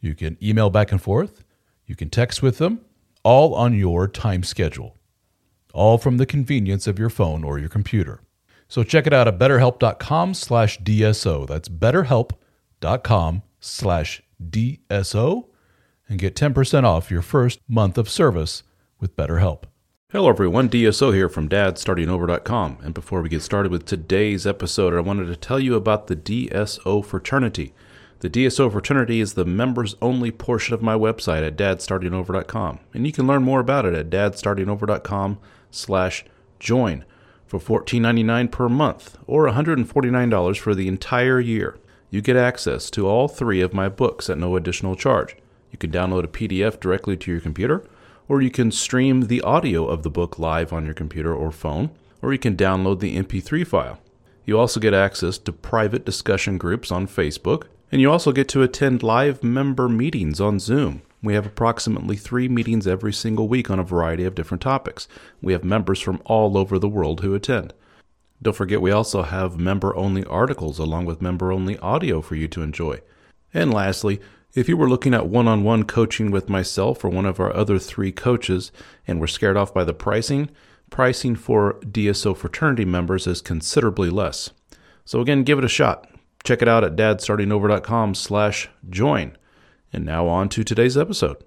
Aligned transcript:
You 0.00 0.14
can 0.14 0.36
email 0.42 0.70
back 0.70 0.92
and 0.92 1.00
forth. 1.00 1.44
You 1.86 1.96
can 1.96 2.10
text 2.10 2.42
with 2.42 2.58
them, 2.58 2.80
all 3.22 3.54
on 3.54 3.74
your 3.74 4.08
time 4.08 4.42
schedule, 4.42 4.96
all 5.72 5.98
from 5.98 6.16
the 6.16 6.26
convenience 6.26 6.86
of 6.86 6.98
your 6.98 7.10
phone 7.10 7.44
or 7.44 7.58
your 7.58 7.68
computer. 7.68 8.20
So 8.68 8.82
check 8.82 9.06
it 9.06 9.12
out 9.12 9.28
at 9.28 9.38
betterhelp.com 9.38 10.34
slash 10.34 10.80
DSO. 10.80 11.46
That's 11.46 11.68
betterhelp.com 11.68 13.42
slash 13.60 14.22
DSO 14.42 15.46
and 16.08 16.18
get 16.18 16.34
10% 16.34 16.84
off 16.84 17.10
your 17.10 17.22
first 17.22 17.60
month 17.68 17.98
of 17.98 18.08
service 18.08 18.62
with 19.00 19.16
BetterHelp. 19.16 19.64
Hello, 20.10 20.28
everyone. 20.28 20.68
DSO 20.68 21.12
here 21.12 21.28
from 21.28 21.48
dadstartingover.com. 21.48 22.78
And 22.82 22.94
before 22.94 23.22
we 23.22 23.28
get 23.28 23.42
started 23.42 23.72
with 23.72 23.84
today's 23.84 24.46
episode, 24.46 24.94
I 24.94 25.00
wanted 25.00 25.26
to 25.26 25.36
tell 25.36 25.58
you 25.58 25.74
about 25.74 26.06
the 26.06 26.16
DSO 26.16 27.04
fraternity. 27.04 27.74
The 28.20 28.30
DSO 28.30 28.72
fraternity 28.72 29.20
is 29.20 29.34
the 29.34 29.44
members 29.44 29.94
only 30.00 30.30
portion 30.30 30.74
of 30.74 30.82
my 30.82 30.94
website 30.94 31.46
at 31.46 31.56
dadstartingover.com. 31.56 32.80
And 32.94 33.06
you 33.06 33.12
can 33.12 33.26
learn 33.26 33.42
more 33.42 33.60
about 33.60 33.84
it 33.84 33.94
at 33.94 34.08
dadstartingover.com 34.08 35.38
slash 35.70 36.24
join 36.58 37.04
for 37.46 37.60
$14.99 37.60 38.50
per 38.50 38.68
month 38.68 39.18
or 39.26 39.46
$149 39.46 40.58
for 40.58 40.74
the 40.74 40.88
entire 40.88 41.40
year. 41.40 41.76
You 42.10 42.22
get 42.22 42.36
access 42.36 42.88
to 42.90 43.06
all 43.06 43.28
three 43.28 43.60
of 43.60 43.74
my 43.74 43.88
books 43.88 44.30
at 44.30 44.38
no 44.38 44.56
additional 44.56 44.96
charge. 44.96 45.36
You 45.70 45.78
can 45.78 45.90
download 45.90 46.24
a 46.24 46.28
PDF 46.28 46.80
directly 46.80 47.16
to 47.18 47.30
your 47.30 47.40
computer, 47.40 47.84
or 48.28 48.40
you 48.40 48.50
can 48.50 48.70
stream 48.70 49.22
the 49.22 49.42
audio 49.42 49.86
of 49.86 50.02
the 50.02 50.10
book 50.10 50.38
live 50.38 50.72
on 50.72 50.84
your 50.86 50.94
computer 50.94 51.34
or 51.34 51.50
phone, 51.50 51.90
or 52.22 52.32
you 52.32 52.38
can 52.38 52.56
download 52.56 53.00
the 53.00 53.16
MP3 53.16 53.66
file. 53.66 53.98
You 54.46 54.58
also 54.58 54.80
get 54.80 54.94
access 54.94 55.36
to 55.38 55.52
private 55.52 56.06
discussion 56.06 56.56
groups 56.56 56.90
on 56.90 57.06
Facebook, 57.06 57.64
and 57.90 58.00
you 58.00 58.10
also 58.10 58.32
get 58.32 58.48
to 58.48 58.62
attend 58.62 59.02
live 59.02 59.42
member 59.42 59.88
meetings 59.88 60.40
on 60.40 60.58
Zoom. 60.58 61.02
We 61.22 61.34
have 61.34 61.46
approximately 61.46 62.16
three 62.16 62.48
meetings 62.48 62.86
every 62.86 63.12
single 63.12 63.48
week 63.48 63.70
on 63.70 63.78
a 63.78 63.84
variety 63.84 64.24
of 64.24 64.34
different 64.34 64.62
topics. 64.62 65.08
We 65.40 65.52
have 65.52 65.64
members 65.64 66.00
from 66.00 66.20
all 66.24 66.56
over 66.56 66.78
the 66.78 66.88
world 66.88 67.20
who 67.20 67.34
attend. 67.34 67.72
Don't 68.42 68.54
forget, 68.54 68.82
we 68.82 68.90
also 68.90 69.22
have 69.22 69.58
member 69.58 69.96
only 69.96 70.24
articles 70.24 70.78
along 70.78 71.06
with 71.06 71.22
member 71.22 71.52
only 71.52 71.78
audio 71.78 72.20
for 72.20 72.34
you 72.34 72.48
to 72.48 72.62
enjoy. 72.62 73.00
And 73.54 73.72
lastly, 73.72 74.20
if 74.54 74.68
you 74.68 74.76
were 74.76 74.88
looking 74.88 75.14
at 75.14 75.28
one 75.28 75.48
on 75.48 75.64
one 75.64 75.84
coaching 75.84 76.30
with 76.30 76.48
myself 76.48 77.04
or 77.04 77.08
one 77.08 77.26
of 77.26 77.40
our 77.40 77.54
other 77.54 77.78
three 77.78 78.12
coaches 78.12 78.72
and 79.06 79.20
were 79.20 79.26
scared 79.26 79.56
off 79.56 79.72
by 79.72 79.84
the 79.84 79.94
pricing, 79.94 80.50
pricing 80.90 81.34
for 81.34 81.74
DSO 81.80 82.36
fraternity 82.36 82.84
members 82.84 83.26
is 83.26 83.40
considerably 83.40 84.10
less. 84.10 84.50
So 85.04 85.20
again, 85.20 85.42
give 85.42 85.58
it 85.58 85.64
a 85.64 85.68
shot. 85.68 86.08
Check 86.46 86.62
it 86.62 86.68
out 86.68 86.84
at 86.84 86.94
dadstartingover.com 86.94 88.14
slash 88.14 88.68
join. 88.88 89.36
And 89.92 90.04
now 90.04 90.28
on 90.28 90.48
to 90.50 90.62
today's 90.62 90.96
episode. 90.96 91.42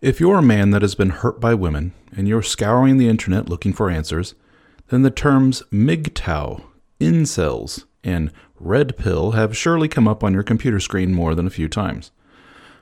If 0.00 0.20
you're 0.20 0.38
a 0.38 0.42
man 0.42 0.70
that 0.70 0.82
has 0.82 0.94
been 0.94 1.10
hurt 1.10 1.40
by 1.40 1.54
women 1.54 1.92
and 2.16 2.28
you're 2.28 2.42
scouring 2.42 2.96
the 2.96 3.08
internet 3.08 3.48
looking 3.48 3.72
for 3.72 3.90
answers, 3.90 4.36
then 4.88 5.02
the 5.02 5.10
terms 5.10 5.64
MGTOW, 5.72 6.62
incels, 7.00 7.86
and 8.04 8.30
red 8.60 8.96
pill 8.96 9.32
have 9.32 9.56
surely 9.56 9.88
come 9.88 10.06
up 10.06 10.22
on 10.22 10.32
your 10.32 10.44
computer 10.44 10.78
screen 10.78 11.12
more 11.12 11.34
than 11.34 11.48
a 11.48 11.50
few 11.50 11.68
times. 11.68 12.12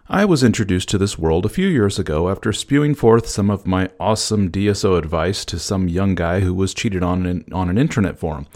I 0.07 0.27
was 0.27 0.45
introduced 0.45 0.91
to 0.91 0.99
this 0.99 1.19
world 1.19 1.47
a 1.47 1.51
few 1.51 1.69
years 1.69 1.99
ago 1.99 2.29
after 2.29 2.53
spewing 2.53 2.95
forth 2.95 3.27
some 3.27 3.49
of 3.49 3.67
my 3.67 3.89
awesome 3.99 4.51
DSO 4.51 4.99
advice 4.99 5.47
to 5.47 5.59
some 5.59 5.89
young 5.89 6.15
guy 6.15 6.41
who 6.41 6.53
was 6.53 6.75
cheated 6.75 7.03
on 7.03 7.25
in, 7.25 7.45
on 7.53 7.71
an 7.71 7.79
internet 7.79 8.19
forum. 8.19 8.47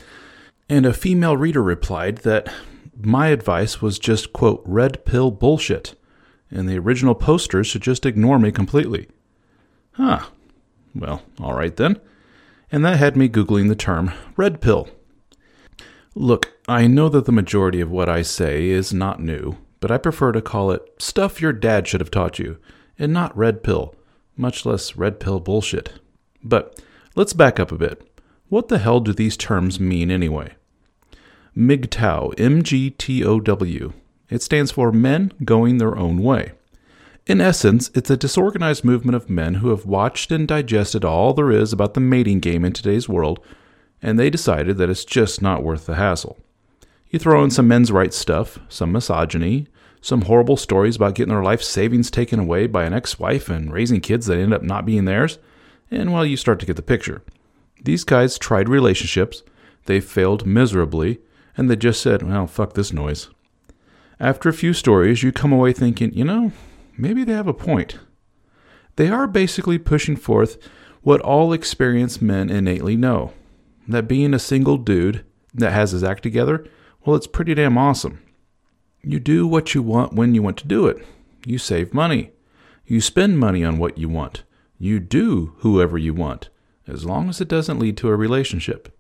And 0.69 0.87
a 0.87 0.93
female 0.93 1.37
reader 1.37 1.63
replied 1.63 2.19
that 2.19 2.53
my 2.97 3.29
advice 3.29 3.83
was 3.83 3.99
just, 3.99 4.33
quote, 4.33 4.63
red 4.65 5.05
pill 5.05 5.31
bullshit, 5.31 5.95
and 6.51 6.69
the 6.69 6.79
original 6.79 7.15
posters 7.15 7.67
should 7.67 7.83
just 7.83 8.07
ignore 8.07 8.39
me 8.39 8.53
completely. 8.53 9.09
Huh. 9.93 10.27
Well, 10.95 11.23
all 11.41 11.55
right 11.55 11.77
then. 11.77 12.01
And 12.71 12.85
that 12.85 12.99
had 12.99 13.17
me 13.17 13.29
Googling 13.29 13.69
the 13.69 13.75
term 13.75 14.13
red 14.37 14.61
pill. 14.61 14.89
Look, 16.15 16.53
I 16.69 16.87
know 16.87 17.09
that 17.09 17.25
the 17.25 17.33
majority 17.33 17.81
of 17.81 17.91
what 17.91 18.09
I 18.09 18.23
say 18.23 18.69
is 18.69 18.93
not 18.93 19.21
new, 19.21 19.57
but 19.81 19.91
I 19.91 19.99
prefer 19.99 20.33
to 20.33 20.43
call 20.43 20.71
it 20.71 20.83
stuff 20.99 21.41
your 21.41 21.53
dad 21.53 21.89
should 21.89 22.01
have 22.01 22.11
taught 22.11 22.39
you, 22.39 22.59
and 22.99 23.13
not 23.13 23.37
red 23.37 23.63
pill, 23.63 23.95
much 24.37 24.65
less 24.65 24.97
red 24.97 25.21
pill 25.21 25.41
bullshit. 25.41 25.95
But 26.43 26.81
let's 27.17 27.33
back 27.33 27.59
up 27.59 27.73
a 27.73 27.79
bit. 27.79 28.07
What 28.53 28.69
the 28.69 28.77
hell 28.77 29.01
do 29.01 29.15
these 29.15 29.39
terms 29.39 29.81
mean 29.81 30.11
anyway? 30.11 30.53
MGTOW, 31.57 32.39
M 32.39 32.63
G 32.63 32.91
T 32.91 33.25
O 33.25 33.41
W. 33.41 33.95
It 34.29 34.43
stands 34.43 34.71
for 34.71 34.93
Men 34.93 35.33
Going 35.43 35.79
Their 35.79 35.97
Own 35.97 36.19
Way. 36.19 36.53
In 37.27 37.41
essence, 37.41 37.91
it's 37.95 38.11
a 38.11 38.17
disorganized 38.19 38.85
movement 38.85 39.17
of 39.17 39.31
men 39.31 39.55
who 39.55 39.71
have 39.71 39.87
watched 39.87 40.31
and 40.31 40.47
digested 40.47 41.03
all 41.03 41.33
there 41.33 41.51
is 41.51 41.73
about 41.73 41.95
the 41.95 42.01
mating 42.01 42.41
game 42.41 42.63
in 42.63 42.75
today's 42.75 43.09
world 43.09 43.43
and 44.03 44.19
they 44.19 44.29
decided 44.29 44.77
that 44.77 44.91
it's 44.91 45.07
just 45.07 45.41
not 45.41 45.63
worth 45.63 45.87
the 45.87 45.95
hassle. 45.95 46.37
You 47.09 47.19
throw 47.19 47.43
in 47.43 47.51
some 47.51 47.69
men's 47.69 47.91
rights 47.91 48.19
stuff, 48.19 48.59
some 48.69 48.93
misogyny, 48.93 49.67
some 50.03 50.21
horrible 50.21 50.59
stories 50.59 50.97
about 50.97 51.15
getting 51.15 51.33
their 51.33 51.43
life 51.43 51.63
savings 51.63 52.11
taken 52.11 52.39
away 52.39 52.67
by 52.67 52.85
an 52.85 52.93
ex 52.93 53.19
wife 53.19 53.49
and 53.49 53.73
raising 53.73 54.03
kids 54.03 54.27
that 54.27 54.37
end 54.37 54.53
up 54.53 54.63
not 54.63 54.85
being 54.85 55.07
theirs, 55.07 55.39
and 55.91 56.13
well, 56.13 56.27
you 56.27 56.37
start 56.37 56.61
to 56.61 56.67
get 56.67 56.77
the 56.77 56.83
picture. 56.83 57.23
These 57.83 58.05
guys 58.05 58.39
tried 58.39 58.69
relationships, 58.69 59.43
they 59.87 60.01
failed 60.01 60.47
miserably, 60.47 61.21
and 61.57 61.69
they 61.69 61.77
just 61.77 62.01
said, 62.01 62.23
well, 62.23 62.47
fuck 62.47 62.75
this 62.75 62.93
noise. 62.93 63.29
After 64.21 64.49
a 64.49 64.55
few 64.55 64.73
stories, 64.73 65.23
you 65.23 65.33
come 65.33 65.53
away 65.53 65.73
thinking, 65.73 66.15
you 66.15 66.25
know, 66.25 66.53
maybe 66.97 67.25
they 67.25 67.33
have 67.33 67.49
a 67.49 67.55
point. 67.55 67.99
They 68.97 69.09
are 69.09 69.27
basically 69.27 69.79
pushing 69.79 70.17
forth 70.17 70.59
what 71.03 71.21
all 71.21 71.53
experienced 71.53 72.23
men 72.23 72.49
innately 72.49 72.97
know 72.97 73.33
that 73.89 74.07
being 74.09 74.33
a 74.33 74.39
single 74.39 74.77
dude 74.79 75.25
that 75.53 75.73
has 75.73 75.91
his 75.91 76.05
act 76.05 76.23
together, 76.23 76.65
well, 77.05 77.17
it's 77.17 77.27
pretty 77.27 77.55
damn 77.55 77.77
awesome. 77.77 78.23
You 79.03 79.19
do 79.19 79.47
what 79.47 79.75
you 79.75 79.83
want 79.83 80.13
when 80.13 80.35
you 80.35 80.43
want 80.43 80.57
to 80.59 80.69
do 80.69 80.87
it. 80.87 81.05
You 81.45 81.59
save 81.59 81.93
money. 81.93 82.31
You 82.87 83.01
spend 83.01 83.39
money 83.39 83.65
on 83.65 83.79
what 83.79 83.99
you 83.99 84.09
want. 84.09 84.45
You 84.79 85.01
do 85.01 85.55
whoever 85.59 85.99
you 85.99 86.15
want, 86.15 86.49
as 86.87 87.05
long 87.05 87.29
as 87.29 87.41
it 87.41 87.49
doesn't 87.49 87.79
lead 87.79 87.97
to 87.99 88.09
a 88.09 88.17
relationship. 88.17 88.97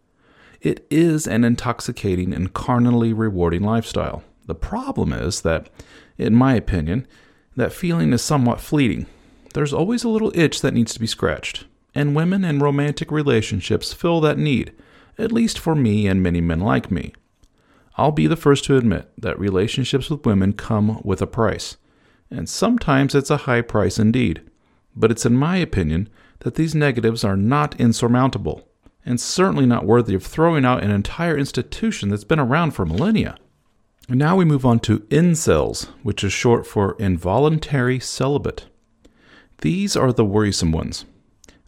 It 0.60 0.86
is 0.90 1.26
an 1.26 1.44
intoxicating 1.44 2.32
and 2.32 2.52
carnally 2.52 3.12
rewarding 3.12 3.62
lifestyle. 3.62 4.22
The 4.46 4.54
problem 4.54 5.12
is 5.12 5.42
that, 5.42 5.68
in 6.18 6.34
my 6.34 6.54
opinion, 6.54 7.06
that 7.56 7.72
feeling 7.72 8.12
is 8.12 8.22
somewhat 8.22 8.60
fleeting. 8.60 9.06
There's 9.54 9.72
always 9.72 10.04
a 10.04 10.08
little 10.08 10.32
itch 10.36 10.60
that 10.62 10.74
needs 10.74 10.94
to 10.94 11.00
be 11.00 11.06
scratched 11.06 11.64
and 11.94 12.16
women 12.16 12.44
in 12.44 12.58
romantic 12.58 13.10
relationships 13.10 13.92
fill 13.92 14.20
that 14.20 14.38
need, 14.38 14.72
at 15.18 15.32
least 15.32 15.58
for 15.58 15.74
me 15.74 16.06
and 16.06 16.22
many 16.22 16.40
men 16.40 16.60
like 16.60 16.90
me. 16.90 17.12
I'll 17.96 18.12
be 18.12 18.26
the 18.26 18.36
first 18.36 18.64
to 18.64 18.76
admit 18.76 19.10
that 19.18 19.38
relationships 19.38 20.08
with 20.08 20.24
women 20.24 20.54
come 20.54 21.00
with 21.04 21.20
a 21.20 21.26
price, 21.26 21.76
and 22.30 22.48
sometimes 22.48 23.14
it's 23.14 23.30
a 23.30 23.38
high 23.38 23.60
price 23.60 23.98
indeed. 23.98 24.40
But 24.96 25.10
it's 25.10 25.26
in 25.26 25.36
my 25.36 25.58
opinion 25.58 26.08
that 26.42 26.56
these 26.56 26.74
negatives 26.74 27.24
are 27.24 27.36
not 27.36 27.78
insurmountable, 27.80 28.68
and 29.04 29.20
certainly 29.20 29.66
not 29.66 29.86
worthy 29.86 30.14
of 30.14 30.24
throwing 30.24 30.64
out 30.64 30.82
an 30.82 30.90
entire 30.90 31.36
institution 31.36 32.08
that's 32.08 32.24
been 32.24 32.40
around 32.40 32.72
for 32.72 32.84
millennia. 32.84 33.36
And 34.08 34.18
now 34.18 34.36
we 34.36 34.44
move 34.44 34.66
on 34.66 34.80
to 34.80 35.00
incels, 35.00 35.88
which 36.02 36.24
is 36.24 36.32
short 36.32 36.66
for 36.66 36.96
involuntary 36.98 38.00
celibate. 38.00 38.66
These 39.60 39.96
are 39.96 40.12
the 40.12 40.24
worrisome 40.24 40.72
ones. 40.72 41.04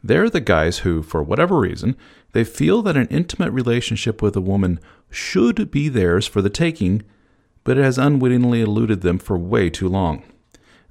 They're 0.03 0.29
the 0.29 0.41
guys 0.41 0.81
who, 0.81 1.03
for 1.03 1.23
whatever 1.23 1.59
reason, 1.59 1.97
they 2.33 2.45
feel 2.45 2.83
that 2.83 2.97
an 2.97 3.07
intimate 3.07 3.53
relationship 3.53 4.21
with 4.21 4.37
a 4.37 4.41
woman 4.41 4.81
should 5.09 5.71
be 5.71 5.89
theirs 5.89 6.27
for 6.27 6.43
the 6.43 6.51
taking, 6.51 7.03
but 7.63 7.79
it 7.79 7.85
has 7.85 7.97
unwittingly 7.97 8.61
eluded 8.61 9.01
them 9.01 9.19
for 9.19 9.39
way 9.39 9.71
too 9.71 9.89
long. 9.89 10.25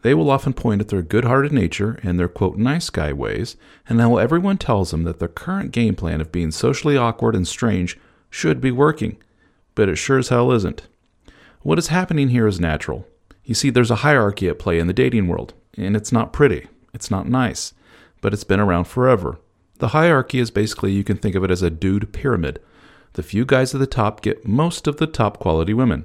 They 0.03 0.13
will 0.13 0.29
often 0.29 0.51
point 0.51 0.81
at 0.81 0.89
their 0.89 1.01
good 1.01 1.23
hearted 1.23 1.53
nature 1.53 1.97
and 2.03 2.19
their 2.19 2.27
quote 2.27 2.57
nice 2.57 2.89
guy 2.89 3.13
ways, 3.13 3.55
and 3.87 4.01
how 4.01 4.17
everyone 4.17 4.57
tells 4.57 4.91
them 4.91 5.03
that 5.05 5.19
their 5.19 5.29
current 5.29 5.71
game 5.71 5.95
plan 5.95 6.19
of 6.19 6.31
being 6.31 6.51
socially 6.51 6.97
awkward 6.97 7.35
and 7.35 7.47
strange 7.47 7.97
should 8.29 8.59
be 8.59 8.69
working, 8.69 9.15
but 9.75 9.87
it 9.87 9.95
sure 9.95 10.19
as 10.19 10.27
hell 10.27 10.51
isn't. 10.51 10.87
What 11.61 11.79
is 11.79 11.87
happening 11.87 12.29
here 12.29 12.47
is 12.47 12.59
natural. 12.59 13.07
You 13.45 13.55
see, 13.55 13.69
there's 13.69 13.91
a 13.91 14.03
hierarchy 14.03 14.49
at 14.49 14.59
play 14.59 14.77
in 14.77 14.87
the 14.87 14.93
dating 14.93 15.29
world, 15.29 15.53
and 15.77 15.95
it's 15.95 16.11
not 16.11 16.33
pretty, 16.33 16.67
it's 16.93 17.09
not 17.09 17.29
nice, 17.29 17.73
but 18.19 18.33
it's 18.33 18.43
been 18.43 18.59
around 18.59 18.85
forever. 18.85 19.39
The 19.79 19.89
hierarchy 19.89 20.39
is 20.39 20.51
basically, 20.51 20.91
you 20.91 21.05
can 21.05 21.15
think 21.15 21.33
of 21.33 21.45
it 21.45 21.51
as 21.51 21.61
a 21.61 21.69
dude 21.69 22.11
pyramid. 22.11 22.59
The 23.13 23.23
few 23.23 23.45
guys 23.45 23.73
at 23.73 23.79
the 23.79 23.87
top 23.87 24.21
get 24.21 24.45
most 24.45 24.85
of 24.85 24.97
the 24.97 25.07
top 25.07 25.39
quality 25.39 25.73
women. 25.73 26.03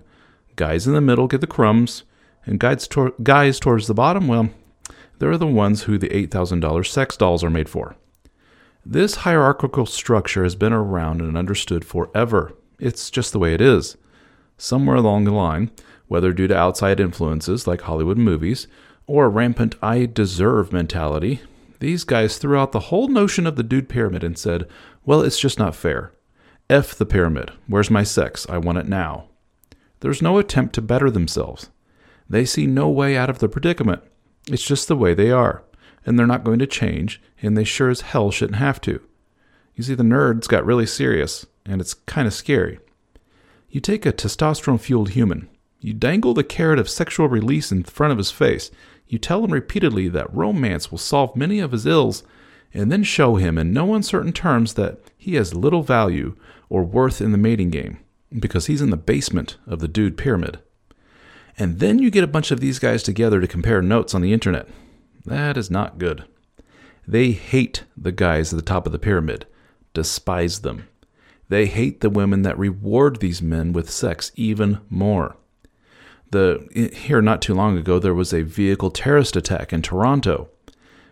Guys 0.54 0.86
in 0.86 0.94
the 0.94 1.00
middle 1.00 1.26
get 1.26 1.40
the 1.40 1.48
crumbs, 1.48 2.04
and 2.48 2.58
guys, 2.58 2.88
tor- 2.88 3.12
guys 3.22 3.60
towards 3.60 3.86
the 3.86 3.94
bottom, 3.94 4.26
well, 4.26 4.48
they're 5.18 5.36
the 5.36 5.46
ones 5.46 5.82
who 5.82 5.98
the 5.98 6.08
$8,000 6.08 6.86
sex 6.86 7.16
dolls 7.16 7.44
are 7.44 7.50
made 7.50 7.68
for. 7.68 7.94
This 8.86 9.16
hierarchical 9.16 9.84
structure 9.84 10.44
has 10.44 10.54
been 10.54 10.72
around 10.72 11.20
and 11.20 11.36
understood 11.36 11.84
forever. 11.84 12.54
It's 12.78 13.10
just 13.10 13.32
the 13.32 13.38
way 13.38 13.52
it 13.52 13.60
is. 13.60 13.98
Somewhere 14.56 14.96
along 14.96 15.24
the 15.24 15.30
line, 15.30 15.70
whether 16.06 16.32
due 16.32 16.46
to 16.46 16.56
outside 16.56 17.00
influences 17.00 17.66
like 17.66 17.82
Hollywood 17.82 18.16
movies 18.16 18.66
or 19.06 19.26
a 19.26 19.28
rampant 19.28 19.74
I 19.82 20.06
deserve 20.06 20.72
mentality, 20.72 21.42
these 21.80 22.04
guys 22.04 22.38
threw 22.38 22.56
out 22.56 22.72
the 22.72 22.80
whole 22.88 23.08
notion 23.08 23.46
of 23.46 23.56
the 23.56 23.62
dude 23.62 23.90
pyramid 23.90 24.24
and 24.24 24.38
said, 24.38 24.66
well, 25.04 25.20
it's 25.20 25.38
just 25.38 25.58
not 25.58 25.76
fair. 25.76 26.12
F 26.70 26.94
the 26.94 27.06
pyramid. 27.06 27.52
Where's 27.66 27.90
my 27.90 28.04
sex? 28.04 28.46
I 28.48 28.56
want 28.56 28.78
it 28.78 28.88
now. 28.88 29.28
There's 30.00 30.22
no 30.22 30.38
attempt 30.38 30.74
to 30.76 30.82
better 30.82 31.10
themselves. 31.10 31.68
They 32.28 32.44
see 32.44 32.66
no 32.66 32.88
way 32.88 33.16
out 33.16 33.30
of 33.30 33.38
the 33.38 33.48
predicament. 33.48 34.02
It's 34.48 34.64
just 34.64 34.88
the 34.88 34.96
way 34.96 35.14
they 35.14 35.30
are, 35.30 35.62
and 36.04 36.18
they're 36.18 36.26
not 36.26 36.44
going 36.44 36.58
to 36.58 36.66
change, 36.66 37.20
and 37.42 37.56
they 37.56 37.64
sure 37.64 37.90
as 37.90 38.02
hell 38.02 38.30
shouldn't 38.30 38.58
have 38.58 38.80
to. 38.82 39.00
You 39.74 39.84
see, 39.84 39.94
the 39.94 40.02
nerds 40.02 40.48
got 40.48 40.66
really 40.66 40.86
serious, 40.86 41.46
and 41.64 41.80
it's 41.80 41.94
kind 41.94 42.26
of 42.26 42.34
scary. 42.34 42.80
You 43.70 43.80
take 43.80 44.06
a 44.06 44.12
testosterone 44.12 44.80
fueled 44.80 45.10
human, 45.10 45.48
you 45.80 45.92
dangle 45.92 46.34
the 46.34 46.44
carrot 46.44 46.78
of 46.78 46.88
sexual 46.88 47.28
release 47.28 47.70
in 47.70 47.84
front 47.84 48.12
of 48.12 48.18
his 48.18 48.30
face, 48.30 48.70
you 49.06 49.18
tell 49.18 49.44
him 49.44 49.52
repeatedly 49.52 50.08
that 50.08 50.34
romance 50.34 50.90
will 50.90 50.98
solve 50.98 51.36
many 51.36 51.60
of 51.60 51.72
his 51.72 51.86
ills, 51.86 52.24
and 52.74 52.92
then 52.92 53.02
show 53.02 53.36
him 53.36 53.56
in 53.56 53.72
no 53.72 53.94
uncertain 53.94 54.32
terms 54.32 54.74
that 54.74 54.98
he 55.16 55.34
has 55.36 55.54
little 55.54 55.82
value 55.82 56.36
or 56.68 56.82
worth 56.82 57.20
in 57.20 57.32
the 57.32 57.38
mating 57.38 57.70
game, 57.70 57.98
because 58.38 58.66
he's 58.66 58.82
in 58.82 58.90
the 58.90 58.96
basement 58.96 59.56
of 59.66 59.78
the 59.78 59.88
dude 59.88 60.18
pyramid. 60.18 60.58
And 61.58 61.80
then 61.80 61.98
you 61.98 62.10
get 62.10 62.24
a 62.24 62.28
bunch 62.28 62.50
of 62.52 62.60
these 62.60 62.78
guys 62.78 63.02
together 63.02 63.40
to 63.40 63.48
compare 63.48 63.82
notes 63.82 64.14
on 64.14 64.22
the 64.22 64.32
internet. 64.32 64.68
That 65.26 65.56
is 65.56 65.70
not 65.70 65.98
good. 65.98 66.24
They 67.06 67.32
hate 67.32 67.84
the 67.96 68.12
guys 68.12 68.52
at 68.52 68.56
the 68.56 68.62
top 68.62 68.86
of 68.86 68.92
the 68.92 68.98
pyramid, 68.98 69.46
despise 69.92 70.60
them. 70.60 70.86
They 71.48 71.66
hate 71.66 72.00
the 72.00 72.10
women 72.10 72.42
that 72.42 72.58
reward 72.58 73.18
these 73.18 73.42
men 73.42 73.72
with 73.72 73.90
sex 73.90 74.30
even 74.36 74.80
more. 74.88 75.36
The 76.30 76.90
here 76.94 77.22
not 77.22 77.40
too 77.40 77.54
long 77.54 77.76
ago 77.78 77.98
there 77.98 78.14
was 78.14 78.32
a 78.34 78.42
vehicle 78.42 78.90
terrorist 78.90 79.34
attack 79.34 79.72
in 79.72 79.80
Toronto, 79.82 80.50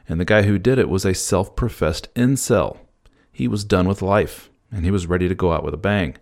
and 0.08 0.20
the 0.20 0.26
guy 0.26 0.42
who 0.42 0.58
did 0.58 0.78
it 0.78 0.90
was 0.90 1.06
a 1.06 1.14
self-professed 1.14 2.12
incel. 2.14 2.78
He 3.32 3.48
was 3.48 3.64
done 3.64 3.88
with 3.88 4.02
life, 4.02 4.50
and 4.70 4.84
he 4.84 4.90
was 4.90 5.06
ready 5.06 5.26
to 5.26 5.34
go 5.34 5.52
out 5.52 5.64
with 5.64 5.74
a 5.74 5.78
bang. 5.78 6.16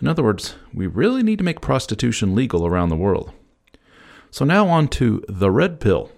In 0.00 0.08
other 0.08 0.22
words, 0.22 0.56
we 0.72 0.86
really 0.86 1.22
need 1.22 1.38
to 1.38 1.44
make 1.44 1.60
prostitution 1.60 2.34
legal 2.34 2.66
around 2.66 2.88
the 2.88 2.96
world. 2.96 3.32
So 4.30 4.44
now 4.44 4.68
on 4.68 4.88
to 4.88 5.24
the 5.28 5.50
red 5.50 5.78
pill. 5.78 6.10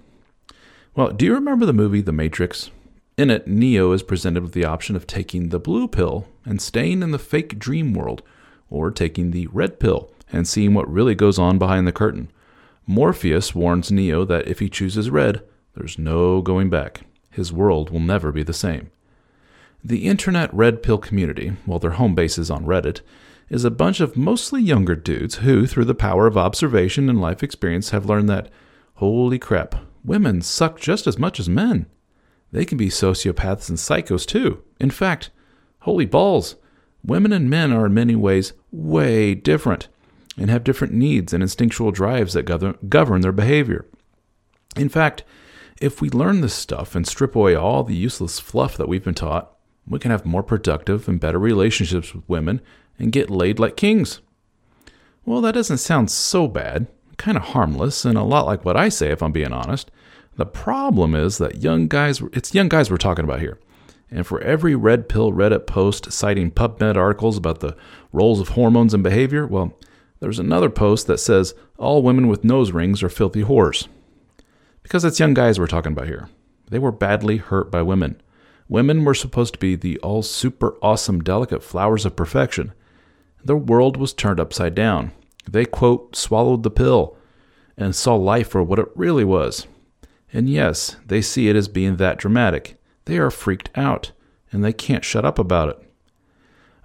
Well, 0.95 1.11
do 1.11 1.25
you 1.25 1.35
remember 1.35 1.67
the 1.67 1.73
movie 1.73 2.01
The 2.01 2.13
Matrix? 2.13 2.71
In 3.17 3.31
it, 3.31 3.47
Neo 3.47 3.93
is 3.93 4.03
presented 4.03 4.43
with 4.43 4.53
the 4.53 4.65
option 4.65 4.97
of 4.97 5.07
taking 5.07 5.49
the 5.49 5.59
blue 5.59 5.89
pill 5.89 6.27
and 6.45 6.61
staying 6.61 7.03
in 7.03 7.11
the 7.11 7.19
fake 7.19 7.59
dream 7.59 7.93
world, 7.93 8.23
or 8.71 8.91
taking 8.91 9.31
the 9.31 9.47
red 9.49 9.79
pill 9.79 10.11
and 10.33 10.49
seeing 10.49 10.75
what 10.75 10.91
really 10.91 11.15
goes 11.15 11.39
on 11.39 11.59
behind 11.59 11.87
the 11.87 11.93
curtain. 11.93 12.31
Morpheus 12.87 13.55
warns 13.55 13.93
Neo 13.93 14.25
that 14.25 14.49
if 14.49 14.59
he 14.59 14.69
chooses 14.69 15.11
red, 15.11 15.43
there's 15.75 15.99
no 15.99 16.43
going 16.43 16.71
back. 16.71 17.03
His 17.31 17.53
world 17.53 17.91
will 17.91 18.01
never 18.01 18.33
be 18.33 18.43
the 18.43 18.53
same. 18.53 18.91
The 19.83 20.07
internet 20.07 20.53
red 20.53 20.83
pill 20.83 20.99
community, 20.99 21.53
while 21.67 21.79
their 21.79 21.93
home 21.93 22.15
base 22.15 22.39
is 22.39 22.51
on 22.51 22.65
Reddit, 22.65 23.01
is 23.49 23.65
a 23.65 23.71
bunch 23.71 24.01
of 24.01 24.17
mostly 24.17 24.63
younger 24.63 24.97
dudes 24.97 25.37
who, 25.37 25.67
through 25.67 25.85
the 25.85 25.95
power 25.95 26.27
of 26.27 26.37
observation 26.37 27.09
and 27.09 27.21
life 27.21 27.43
experience, 27.43 27.91
have 27.91 28.07
learned 28.07 28.29
that, 28.29 28.51
holy 28.95 29.39
crap, 29.39 29.75
women 30.05 30.41
suck 30.41 30.81
just 30.81 31.07
as 31.07 31.19
much 31.19 31.39
as 31.39 31.49
men. 31.49 31.87
They 32.53 32.65
can 32.65 32.79
be 32.79 32.89
sociopaths 32.89 33.69
and 33.69 33.79
psychos 33.79 34.27
too. 34.27 34.63
In 34.81 34.91
fact, 34.91 35.31
holy 35.81 36.07
balls, 36.07 36.57
women 37.05 37.33
and 37.33 37.51
men 37.51 37.73
are 37.73 37.87
in 37.87 37.95
many 37.95 38.15
ways 38.15 38.53
way 38.71 39.35
different 39.35 39.89
and 40.39 40.51
have 40.51 40.65
different 40.65 40.93
needs 40.93 41.33
and 41.33 41.43
instinctual 41.43 41.91
drives 41.91 42.33
that 42.33 42.45
govern 42.89 43.21
their 43.21 43.33
behavior. 43.33 43.87
In 44.77 44.89
fact, 44.89 45.25
if 45.81 46.01
we 46.01 46.11
learn 46.11 46.41
this 46.41 46.55
stuff 46.55 46.95
and 46.95 47.07
strip 47.07 47.37
away 47.37 47.55
all 47.55 47.85
the 47.85 47.95
useless 47.95 48.41
fluff 48.41 48.77
that 48.77 48.89
we've 48.89 49.05
been 49.05 49.15
taught, 49.15 49.51
we 49.87 49.99
can 49.99 50.11
have 50.11 50.25
more 50.25 50.43
productive 50.43 51.09
and 51.09 51.21
better 51.21 51.39
relationships 51.39 52.15
with 52.15 52.29
women 52.29 52.61
and 52.99 53.13
get 53.13 53.31
laid 53.31 53.59
like 53.59 53.77
kings. 53.77 54.21
Well, 55.25 55.41
that 55.41 55.55
doesn't 55.55 55.79
sound 55.79 56.11
so 56.11 56.47
bad, 56.47 56.87
kind 57.17 57.37
of 57.37 57.45
harmless, 57.45 58.05
and 58.05 58.19
a 58.19 58.23
lot 58.23 58.47
like 58.47 58.65
what 58.65 58.77
I 58.77 58.89
say 58.89 59.11
if 59.11 59.23
I'm 59.23 59.33
being 59.33 59.53
honest. 59.53 59.91
The 60.37 60.47
problem 60.47 61.15
is 61.15 61.39
that 61.39 61.63
young 61.63 61.89
guys, 61.89 62.21
it's 62.33 62.55
young 62.55 62.69
guys 62.69 62.91
we're 62.91 62.97
talking 62.97 63.25
about 63.25 63.41
here. 63.41 63.59
And 64.11 64.27
for 64.27 64.41
every 64.43 64.75
red 64.75 65.09
pill 65.09 65.33
Reddit 65.33 65.67
post 65.67 66.13
citing 66.13 66.51
PubMed 66.51 66.97
articles 66.97 67.37
about 67.37 67.61
the 67.61 67.77
roles 68.13 68.41
of 68.41 68.51
hormones 68.51 68.93
and 68.93 69.03
behavior, 69.03 69.47
well, 69.47 69.77
there's 70.21 70.39
another 70.39 70.71
post 70.71 71.07
that 71.07 71.19
says 71.19 71.55
all 71.79 72.03
women 72.03 72.29
with 72.29 72.45
nose 72.45 72.73
rings 72.73 73.03
are 73.03 73.09
filthy 73.09 73.43
whores. 73.43 73.89
Because 74.83 75.05
it's 75.05 75.21
young 75.21 75.35
guys 75.35 75.59
we're 75.59 75.67
talking 75.67 75.93
about 75.93 76.07
here. 76.07 76.29
They 76.69 76.79
were 76.79 76.93
badly 76.93 77.39
hurt 77.39 77.71
by 77.71 77.83
women. 77.83 78.21
Women 78.69 79.05
were 79.05 79.15
supposed 79.15 79.55
to 79.55 79.59
be 79.59 79.75
the 79.75 79.99
all 79.99 80.23
super 80.23 80.77
awesome, 80.83 81.23
delicate 81.23 81.63
flowers 81.63 82.05
of 82.05 82.17
perfection 82.17 82.73
the 83.45 83.57
world 83.57 83.97
was 83.97 84.13
turned 84.13 84.41
upside 84.41 84.75
down. 84.75 85.13
They, 85.49 85.65
quote, 85.65 86.17
swallowed 86.17 86.63
the 86.63 86.71
pill 86.71 87.17
and 87.77 87.95
saw 87.95 88.15
life 88.15 88.49
for 88.49 88.63
what 88.63 88.79
it 88.79 88.89
really 88.95 89.25
was. 89.25 89.67
And 90.33 90.49
yes, 90.49 90.97
they 91.07 91.21
see 91.21 91.49
it 91.49 91.57
as 91.57 91.69
being 91.69 91.97
that 91.97 92.19
dramatic. 92.19 92.81
They 93.05 93.19
are 93.19 93.31
freaked 93.31 93.71
out, 93.75 94.13
and 94.51 94.65
they 94.65 94.73
can't 94.73 95.05
shut 95.05 95.25
up 95.25 95.39
about 95.39 95.69
it. 95.69 95.91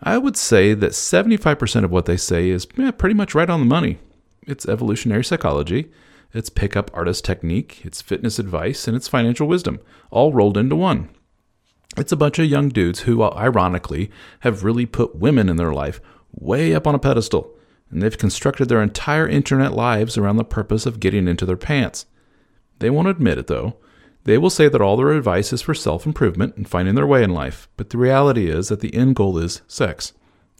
I 0.02 0.18
would 0.18 0.38
say 0.38 0.74
that 0.74 0.92
75% 0.92 1.84
of 1.84 1.92
what 1.92 2.06
they 2.06 2.18
say 2.18 2.50
is 2.50 2.68
eh, 2.78 2.92
pretty 2.92 3.16
much 3.16 3.36
right 3.36 3.50
on 3.50 3.60
the 3.60 3.66
money. 3.66 4.00
It's 4.48 4.68
evolutionary 4.68 5.24
psychology, 5.24 5.92
it's 6.34 6.50
pickup 6.50 6.92
artist 6.94 7.26
technique, 7.26 7.82
it's 7.84 8.02
fitness 8.02 8.40
advice, 8.40 8.88
and 8.88 8.96
it's 8.96 9.08
financial 9.08 9.48
wisdom, 9.48 9.80
all 10.12 10.32
rolled 10.32 10.58
into 10.58 10.76
one. 10.76 11.10
It's 11.98 12.12
a 12.12 12.18
bunch 12.18 12.40
of 12.40 12.46
young 12.46 12.70
dudes 12.70 13.02
who, 13.02 13.24
ironically, 13.24 14.12
have 14.42 14.64
really 14.64 14.86
put 14.86 15.16
women 15.16 15.50
in 15.50 15.58
their 15.58 15.74
life 15.74 16.00
way 16.32 16.74
up 16.74 16.88
on 16.88 16.96
a 16.96 17.00
pedestal, 17.00 17.56
and 17.90 18.02
they've 18.02 18.18
constructed 18.18 18.70
their 18.70 18.82
entire 18.82 19.28
internet 19.28 19.74
lives 19.74 20.18
around 20.18 20.38
the 20.38 20.44
purpose 20.44 20.86
of 20.86 21.00
getting 21.00 21.28
into 21.28 21.46
their 21.46 21.58
pants. 21.58 22.06
They 22.80 22.90
won't 22.90 23.08
admit 23.08 23.38
it, 23.38 23.48
though. 23.48 23.78
They 24.24 24.38
will 24.38 24.50
say 24.50 24.70
that 24.70 24.82
all 24.82 24.98
their 24.98 25.12
advice 25.12 25.54
is 25.54 25.62
for 25.62 25.74
self 25.74 26.06
improvement 26.06 26.56
and 26.56 26.70
finding 26.70 26.96
their 26.96 27.08
way 27.08 27.24
in 27.24 27.32
life, 27.32 27.68
but 27.78 27.90
the 27.90 27.98
reality 27.98 28.50
is 28.50 28.68
that 28.68 28.80
the 28.80 28.94
end 28.94 29.16
goal 29.16 29.38
is 29.38 29.62
sex, 29.68 30.14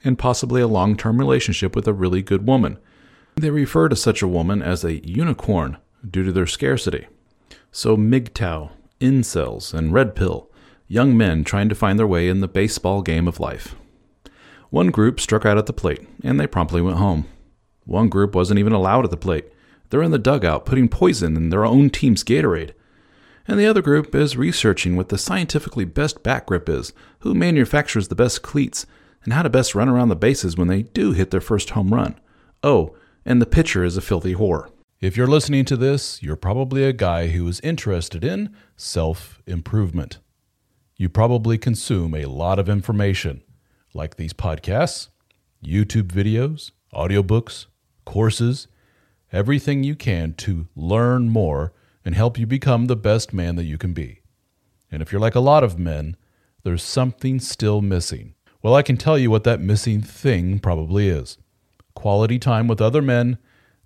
and 0.04 0.18
possibly 0.18 0.62
a 0.62 0.68
long 0.68 0.96
term 0.96 1.18
relationship 1.18 1.76
with 1.76 1.88
a 1.88 1.94
really 1.94 2.22
good 2.22 2.48
woman. 2.48 2.80
They 3.36 3.50
refer 3.50 3.90
to 3.90 3.96
such 3.96 4.22
a 4.22 4.28
woman 4.28 4.62
as 4.62 4.84
a 4.84 5.06
unicorn 5.08 5.78
due 6.10 6.24
to 6.24 6.32
their 6.32 6.48
scarcity. 6.48 7.08
So, 7.72 7.96
MGTOW, 7.96 8.72
incels, 9.00 9.74
and 9.74 9.94
red 9.94 10.16
pill, 10.16 10.50
young 10.88 11.16
men 11.16 11.44
trying 11.44 11.70
to 11.70 11.76
find 11.76 12.00
their 12.00 12.08
way 12.08 12.28
in 12.28 12.42
the 12.42 12.48
baseball 12.48 13.02
game 13.02 13.28
of 13.28 13.40
life. 13.40 13.76
One 14.70 14.92
group 14.92 15.20
struck 15.20 15.46
out 15.46 15.58
at 15.58 15.66
the 15.66 15.74
plate, 15.74 16.08
and 16.24 16.40
they 16.40 16.48
promptly 16.48 16.82
went 16.82 16.98
home. 16.98 17.26
One 17.86 18.08
group 18.08 18.36
wasn't 18.36 18.60
even 18.60 18.74
allowed 18.74 19.06
at 19.06 19.12
the 19.12 19.18
plate. 19.18 19.46
They're 19.90 20.04
in 20.04 20.12
the 20.12 20.20
dugout 20.20 20.66
putting 20.66 20.90
poison 20.90 21.36
in 21.36 21.50
their 21.50 21.66
own 21.66 21.90
team's 21.90 22.24
Gatorade. 22.24 22.74
And 23.48 23.60
the 23.60 23.66
other 23.66 23.82
group 23.82 24.14
is 24.14 24.38
researching 24.38 24.96
what 24.96 25.10
the 25.10 25.18
scientifically 25.18 25.86
best 25.86 26.22
back 26.22 26.46
grip 26.46 26.70
is, 26.70 26.94
who 27.20 27.34
manufactures 27.34 28.08
the 28.08 28.16
best 28.16 28.44
cleats, 28.44 28.86
and 29.24 29.34
how 29.34 29.42
to 29.42 29.50
best 29.50 29.74
run 29.74 29.90
around 29.90 30.10
the 30.10 30.16
bases 30.16 30.56
when 30.56 30.68
they 30.68 30.84
do 30.84 31.14
hit 31.14 31.32
their 31.32 31.42
first 31.42 31.72
home 31.72 31.92
run. 31.92 32.20
Oh, 32.62 32.96
and 33.26 33.42
the 33.42 33.48
pitcher 33.48 33.84
is 33.84 33.98
a 33.98 34.02
filthy 34.02 34.36
whore. 34.36 34.70
If 35.02 35.18
you're 35.18 35.28
listening 35.28 35.66
to 35.66 35.78
this, 35.78 36.22
you're 36.22 36.36
probably 36.36 36.84
a 36.84 36.94
guy 36.94 37.30
who 37.30 37.48
is 37.48 37.60
interested 37.62 38.24
in 38.24 38.54
self 38.78 39.42
improvement. 39.48 40.20
You 40.96 41.10
probably 41.10 41.58
consume 41.58 42.14
a 42.14 42.26
lot 42.26 42.60
of 42.60 42.70
information, 42.70 43.42
like 43.94 44.16
these 44.16 44.34
podcasts, 44.34 45.10
YouTube 45.64 46.08
videos, 46.08 46.72
audiobooks, 46.94 47.66
courses, 48.06 48.68
everything 49.32 49.84
you 49.84 49.96
can 49.96 50.34
to 50.34 50.68
learn 50.76 51.30
more 51.30 51.74
and 52.04 52.16
help 52.16 52.38
you 52.38 52.48
become 52.48 52.86
the 52.86 52.96
best 52.96 53.34
man 53.34 53.56
that 53.56 53.66
you 53.66 53.78
can 53.78 53.94
be. 53.94 54.22
And 54.92 55.02
if 55.02 55.12
you're 55.12 55.22
like 55.22 55.36
a 55.36 55.40
lot 55.40 55.64
of 55.64 55.78
men, 55.78 56.16
there's 56.64 56.84
something 56.84 57.40
still 57.40 57.82
missing. 57.82 58.36
Well, 58.62 58.76
I 58.76 58.82
can 58.82 58.98
tell 58.98 59.18
you 59.18 59.30
what 59.32 59.44
that 59.44 59.62
missing 59.62 60.02
thing 60.02 60.60
probably 60.60 61.08
is 61.08 61.38
quality 61.96 62.40
time 62.40 62.68
with 62.68 62.80
other 62.80 63.02
men 63.02 63.38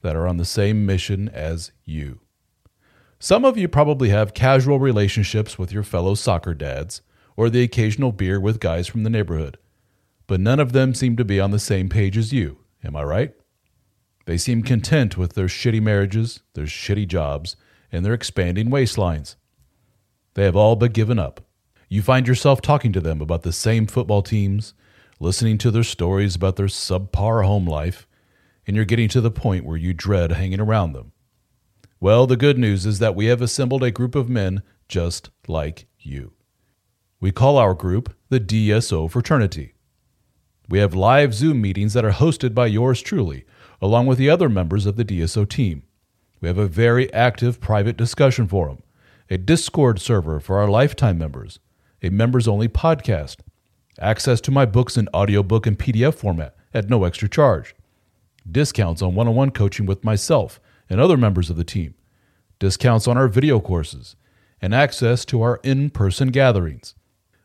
that 0.01 0.15
are 0.15 0.27
on 0.27 0.37
the 0.37 0.45
same 0.45 0.85
mission 0.85 1.27
as 1.29 1.71
you. 1.83 2.19
Some 3.19 3.45
of 3.45 3.57
you 3.57 3.67
probably 3.67 4.09
have 4.09 4.33
casual 4.33 4.79
relationships 4.79 5.57
with 5.57 5.71
your 5.71 5.83
fellow 5.83 6.13
soccer 6.13 6.53
dads 6.53 7.01
or 7.35 7.49
the 7.49 7.63
occasional 7.63 8.11
beer 8.11 8.39
with 8.39 8.59
guys 8.59 8.87
from 8.87 9.03
the 9.03 9.09
neighborhood, 9.09 9.57
but 10.27 10.39
none 10.39 10.59
of 10.59 10.71
them 10.71 10.93
seem 10.93 11.15
to 11.17 11.25
be 11.25 11.39
on 11.39 11.51
the 11.51 11.59
same 11.59 11.89
page 11.89 12.17
as 12.17 12.33
you. 12.33 12.59
Am 12.83 12.95
I 12.95 13.03
right? 13.03 13.33
They 14.25 14.37
seem 14.37 14.63
content 14.63 15.17
with 15.17 15.33
their 15.33 15.47
shitty 15.47 15.81
marriages, 15.81 16.41
their 16.53 16.65
shitty 16.65 17.07
jobs, 17.07 17.55
and 17.91 18.05
their 18.05 18.13
expanding 18.13 18.69
waistlines. 18.69 19.35
They 20.33 20.45
have 20.45 20.55
all 20.55 20.75
but 20.75 20.93
given 20.93 21.19
up. 21.19 21.41
You 21.89 22.01
find 22.01 22.27
yourself 22.27 22.61
talking 22.61 22.91
to 22.93 23.01
them 23.01 23.21
about 23.21 23.43
the 23.43 23.51
same 23.51 23.85
football 23.85 24.21
teams, 24.21 24.73
listening 25.19 25.57
to 25.59 25.71
their 25.71 25.83
stories 25.83 26.35
about 26.35 26.55
their 26.55 26.67
subpar 26.67 27.45
home 27.45 27.67
life, 27.67 28.07
and 28.65 28.75
you're 28.75 28.85
getting 28.85 29.09
to 29.09 29.21
the 29.21 29.29
point 29.29 29.65
where 29.65 29.77
you 29.77 29.93
dread 29.93 30.31
hanging 30.31 30.59
around 30.59 30.93
them. 30.93 31.11
Well, 31.99 32.27
the 32.27 32.37
good 32.37 32.57
news 32.57 32.85
is 32.85 32.99
that 32.99 33.15
we 33.15 33.27
have 33.27 33.41
assembled 33.41 33.83
a 33.83 33.91
group 33.91 34.15
of 34.15 34.29
men 34.29 34.63
just 34.87 35.29
like 35.47 35.85
you. 35.99 36.33
We 37.19 37.31
call 37.31 37.57
our 37.57 37.73
group 37.73 38.13
the 38.29 38.39
DSO 38.39 39.09
Fraternity. 39.09 39.73
We 40.73 40.79
have 40.79 40.95
live 40.95 41.35
Zoom 41.35 41.61
meetings 41.61 41.93
that 41.93 42.03
are 42.03 42.09
hosted 42.09 42.55
by 42.55 42.65
yours 42.65 42.99
truly, 43.03 43.45
along 43.79 44.07
with 44.07 44.17
the 44.17 44.31
other 44.31 44.49
members 44.49 44.87
of 44.87 44.95
the 44.95 45.05
DSO 45.05 45.47
team. 45.47 45.83
We 46.41 46.47
have 46.47 46.57
a 46.57 46.65
very 46.65 47.13
active 47.13 47.61
private 47.61 47.95
discussion 47.95 48.47
forum, 48.47 48.81
a 49.29 49.37
Discord 49.37 50.01
server 50.01 50.39
for 50.39 50.57
our 50.57 50.67
lifetime 50.67 51.19
members, 51.19 51.59
a 52.01 52.09
members 52.09 52.47
only 52.47 52.67
podcast, 52.67 53.41
access 53.99 54.41
to 54.41 54.49
my 54.49 54.65
books 54.65 54.97
in 54.97 55.07
audiobook 55.13 55.67
and 55.67 55.77
PDF 55.77 56.15
format 56.15 56.55
at 56.73 56.89
no 56.89 57.03
extra 57.03 57.29
charge, 57.29 57.75
discounts 58.51 59.03
on 59.03 59.13
one 59.13 59.27
on 59.27 59.35
one 59.35 59.51
coaching 59.51 59.85
with 59.85 60.03
myself 60.03 60.59
and 60.89 60.99
other 60.99 61.17
members 61.17 61.51
of 61.51 61.55
the 61.55 61.63
team, 61.63 61.93
discounts 62.57 63.07
on 63.07 63.15
our 63.15 63.27
video 63.27 63.59
courses, 63.59 64.15
and 64.59 64.73
access 64.73 65.23
to 65.23 65.43
our 65.43 65.59
in 65.61 65.91
person 65.91 66.29
gatherings. 66.29 66.95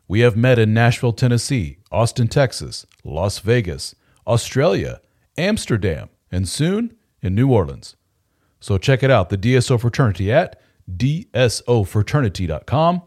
We 0.08 0.20
have 0.20 0.36
met 0.38 0.58
in 0.58 0.72
Nashville, 0.72 1.12
Tennessee, 1.12 1.76
Austin, 1.92 2.28
Texas, 2.28 2.86
Las 3.04 3.40
Vegas, 3.40 3.94
Australia, 4.26 5.02
Amsterdam, 5.36 6.08
and 6.32 6.48
soon 6.48 6.96
in 7.20 7.34
New 7.34 7.52
Orleans. 7.52 7.94
So 8.58 8.78
check 8.78 9.02
it 9.02 9.10
out, 9.10 9.28
the 9.28 9.36
DSO 9.36 9.78
Fraternity 9.78 10.32
at 10.32 10.58
dsofraternity.com. 10.90 13.02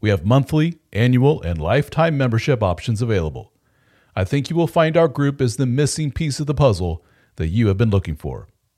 We 0.00 0.08
have 0.08 0.24
monthly, 0.24 0.78
annual, 0.94 1.42
and 1.42 1.60
lifetime 1.60 2.16
membership 2.16 2.62
options 2.62 3.02
available. 3.02 3.52
I 4.14 4.24
think 4.24 4.48
you 4.48 4.56
will 4.56 4.66
find 4.66 4.96
our 4.96 5.08
group 5.08 5.42
is 5.42 5.56
the 5.56 5.66
missing 5.66 6.10
piece 6.10 6.40
of 6.40 6.46
the 6.46 6.54
puzzle 6.54 7.04
that 7.36 7.48
you 7.48 7.68
have 7.68 7.76
been 7.76 7.90
looking 7.90 8.16
for. 8.16 8.48